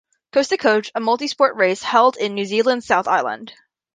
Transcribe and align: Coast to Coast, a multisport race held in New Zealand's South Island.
Coast 0.31 0.49
to 0.49 0.57
Coast, 0.57 0.91
a 0.95 0.99
multisport 0.99 1.53
race 1.53 1.83
held 1.83 2.17
in 2.17 2.33
New 2.33 2.45
Zealand's 2.45 2.87
South 2.87 3.07
Island. 3.07 3.53